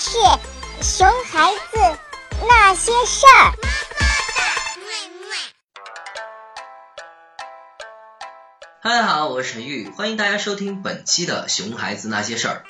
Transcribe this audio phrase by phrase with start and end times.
[0.00, 0.16] 是
[0.80, 1.98] 熊孩子
[2.46, 3.52] 那些事儿。
[8.80, 12.64] 大家好，我是陈玉，欢迎大家收听本期的《熊孩子那些事儿》。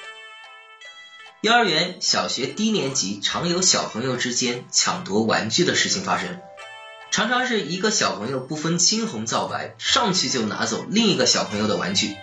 [1.43, 6.41] 幼儿园、小学低年级常有小朋友之间抢夺玩具的事情发生，
[7.11, 12.17] 常常是一个小朋友不分青红皂白，上去就拿走另一个小朋友的玩具，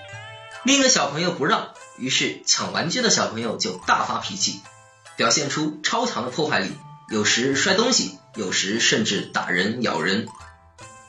[0.63, 4.61] 另一个小朋友不让，于是抢玩具的小朋友就大发脾气，
[5.15, 6.71] 表现出超强的破坏力，
[7.09, 10.27] 有时摔东西，有时甚至打人、咬人。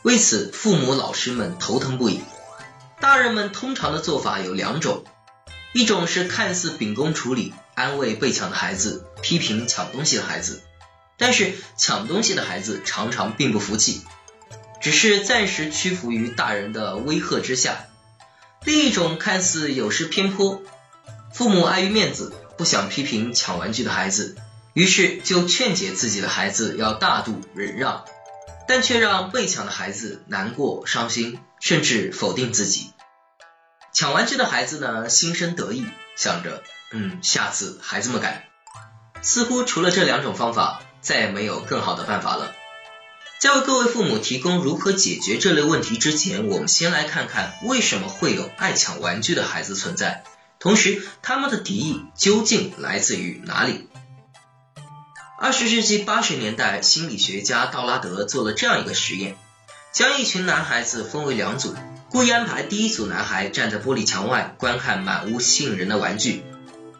[0.02, 2.20] 为此，父母、老师们头疼不已。
[3.00, 5.04] 大人们通常的做法有两种，
[5.72, 10.62] 一种是看似秉公处理，安慰被抢的孩子，批评抢东西的孩子，
[11.18, 14.02] 但是抢东西的孩子常常并不服气，
[14.80, 17.72] 只是暂时屈服于大人的威吓之下；
[18.64, 20.62] 另一种看似有失偏颇，
[21.34, 24.36] 父母碍于面子，不想批评抢玩具的孩子，
[24.74, 28.04] 于是就劝解自己的孩子要大度忍让。
[28.68, 32.90] 但却让被抢的孩子难过、伤心，甚至否定自己。
[33.94, 38.42] 抢玩具的孩子呢，心生得意，想着，嗯，下次还这么干。
[39.22, 42.56] 似乎除了这两种方法，再也没有更好的办法了。
[43.38, 50.24] 在为各位父母提供如何解决这类问题之前，我们先来看看为什么会有爱抢玩具的孩子存在，
[50.66, 53.86] 同时他们的敌意究竟来自于哪里。
[55.38, 59.36] 二十世纪八十年代，心理学家道拉德做了这样一个实验，
[59.92, 61.72] 将一群男孩子分为两组，
[62.10, 66.42] 故意安排第一组男孩站在玻璃墙外观看满屋吸引人的玩具，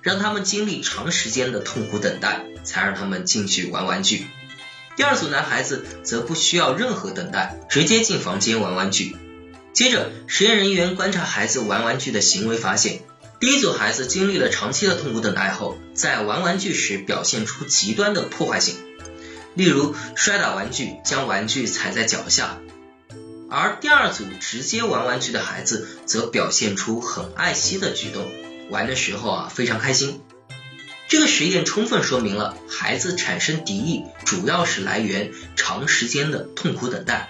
[0.01, 4.29] 让他们经历长时间的痛苦等待，才让他们进去玩玩具。
[4.95, 9.17] 第二组男孩子则不需要任何等待，直接进房间玩玩具。
[9.73, 13.01] 接着，实验人员观察孩子玩玩具的行为，发现。
[13.39, 18.77] 第一组孩子经历了长期的痛苦等待后，在玩玩具时表现出极端的破坏性，
[19.55, 22.61] 例如摔打玩具、将玩具踩在脚下；
[23.51, 28.27] 而第二组直接玩玩具的孩子则表现出很爱惜的举动，
[28.71, 30.23] 玩的时候啊非常开心。
[31.09, 37.29] 这个实验充分说明了孩子产生敌意主要是来源长时间的痛苦等待，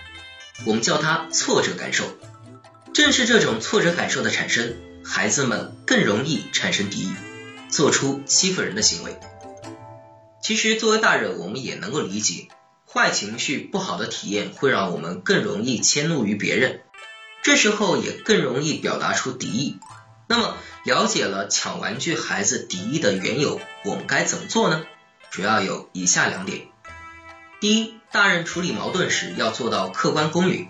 [0.64, 2.04] 我们叫它挫折感受。
[2.94, 4.76] 正是这种挫折感受的产生。
[5.08, 7.12] 孩子们更容易产生敌意，
[7.68, 9.16] 做出欺负人的行为。
[10.42, 12.48] 其实，作为大人，我们也能够理解，
[12.92, 16.80] 坏情绪、不好的体验会让我们更容易迁怒于别人，
[17.42, 19.78] 这时候也更容易表达出敌意。
[20.28, 24.84] 那么，了解了抢玩具孩子敌意的缘由，我们该怎么做呢？
[25.30, 26.66] 主要有以下两点：
[27.60, 30.66] 第一，大人处理矛盾时要做到客观公允；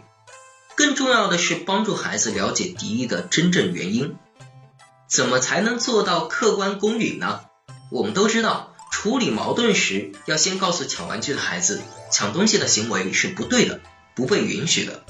[0.77, 4.17] 更重要的是，帮助孩子了解敌意的真正原因。
[5.09, 7.41] 怎么才能做到客观公允呢？
[7.91, 11.81] 我们都知道，处理矛盾时要先告诉抢玩具的孩子，
[12.11, 13.81] 抢东西的行为是不对的，
[14.15, 15.05] 不被允许的。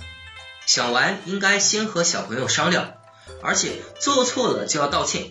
[0.66, 2.94] 抢完应该先和小朋友商量，
[3.42, 5.30] 而且做错了就要道歉。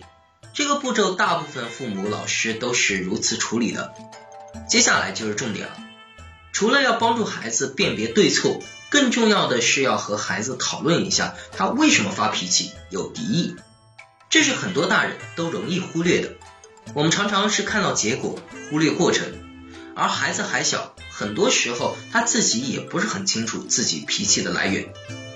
[0.52, 3.94] 这个步骤大部分父母、老师都是如此处理的。
[4.68, 5.76] 接下来就是重点了，
[6.52, 13.54] 除了要帮助孩子辨别对错，更重要的是要和孩子讨论一下他为什么发脾气，有敌意。
[14.36, 16.34] 这是很多大人都容易忽略的。
[16.92, 18.38] 我们常常是看到结果，
[18.68, 19.32] 忽略过程，
[19.94, 24.92] 而孩子还小，很多时候他自己也不是很清楚自己脾气的来源。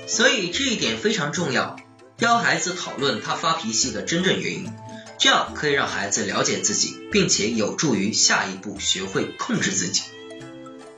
[0.06, 1.80] 所以这一点非常重要，
[2.18, 4.70] 要孩子讨论他发脾气的真正原因，
[5.18, 10.02] 这样可以让孩子了解自己，并且有助于下一步学会控制自己。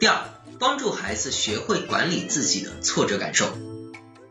[0.00, 0.24] 第二，
[0.58, 3.56] 帮助孩子学会管理自己的挫折感受。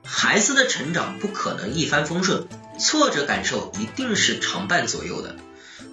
[0.03, 2.49] 孩子的成长不可能一帆风顺。
[2.81, 5.35] 挫折感受一定是常伴左右的，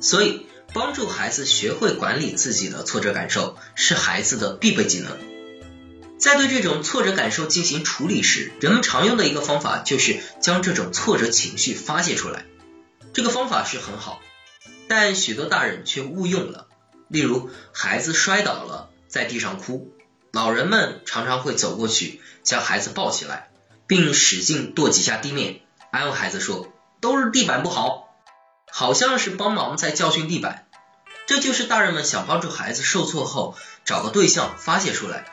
[0.00, 5.18] 所以帮助孩子学会管理自己的挫折感受是孩子的必备技能。
[6.18, 12.46] 在对这种挫折感受进行处理时，人们常用的一个方法就是将这种挫折情绪发泄出来。
[13.12, 14.20] 这个方法是很好，
[14.88, 16.66] 但许多大人却误用了。
[17.08, 19.92] 例如，孩子摔倒了，在地上哭，
[20.32, 23.50] 老人们常常会走过去将孩子抱起来，
[23.86, 25.60] 并使劲跺几下地面，
[25.92, 26.72] 安慰孩子说。
[27.00, 28.14] 都是地板不好，
[28.70, 30.66] 好像是帮忙在教训地板。
[31.26, 35.26] 这就是大人们想帮助孩子受挫后找个对象发泄出来。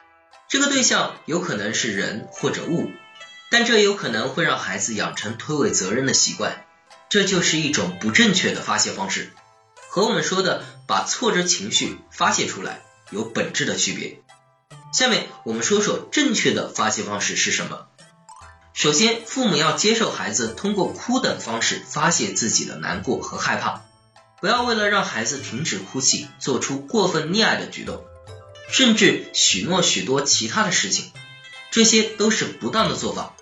[0.48, 2.92] 这个对象有可能是人或者物，
[3.50, 6.66] 但这有可能会让孩子养成推诿责任的习惯。
[7.08, 9.32] 这就是一种不正确的发泄方式，
[9.90, 14.20] 和我们说的把挫折情绪发泄出来有本质的区别。
[14.92, 17.88] 下面我们说说正确的发泄方式是什么。
[18.76, 23.84] 首先，父母要接受孩子通过哭等方式发泄自己的难过和害怕，
[24.42, 28.04] 不要为了让孩子停止哭泣，做出过分溺爱的举动，
[28.70, 31.14] 甚至许诺许多其他的事情，
[31.72, 33.34] 这些都是不当的做法。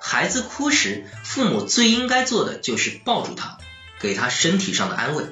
[0.00, 3.58] 孩子哭时，父母最应该做的就是抱住他，
[3.98, 5.24] 给他身体上的安慰，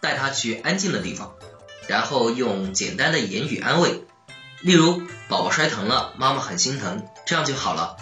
[0.00, 1.36] 带他去安静的地方，
[1.86, 4.02] 然后用简单的言语安慰，
[4.62, 5.00] 例如
[5.30, 7.98] “宝宝摔疼了，妈妈很心疼”，这样就好了。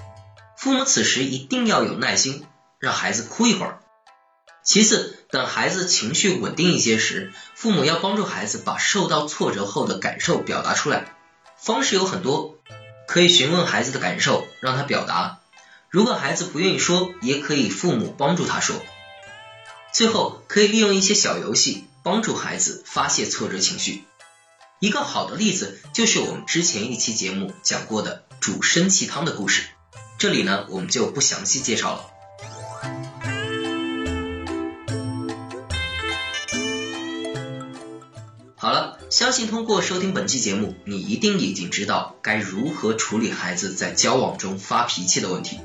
[0.62, 2.46] 父母此时一定要有耐心，
[2.78, 3.80] 让孩子哭一会儿。
[4.62, 11.16] 其次，等孩子情绪稳定一些时，父母要帮助孩子把受到挫折后的感受表达出来。
[11.58, 12.58] 方式有很多，
[13.08, 15.40] 可以询问孩子的感受，让他表达。
[15.90, 18.80] 如果孩子不愿意说，也可以父母帮助他说。
[19.92, 24.04] 最后，可以利用一些小游戏帮助孩子发泄挫折情绪。
[24.78, 29.64] 一个好的例子就是我们之前一期节目讲过的煮生气汤的故事，
[30.22, 32.06] 这里呢我们就不详细介绍了。
[38.54, 45.58] 好了，相信通过收听本期节目，你一定已经知道该如何处理孩子在交往中发脾气的问题。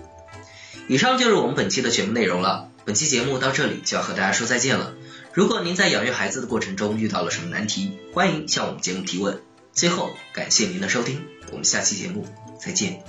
[0.88, 2.72] 以上就是我们本期的全部内容了。
[2.84, 4.96] 本期节目到这里就要和大家说再见了。
[5.34, 9.40] 如果您在养育孩子的过程中遇到了什么难题，欢迎向我们节目提问。
[9.72, 12.26] 最后，感谢您的收听，我们下期节目
[12.60, 13.04] 再见。